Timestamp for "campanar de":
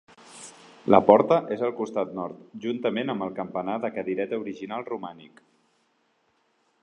3.41-3.93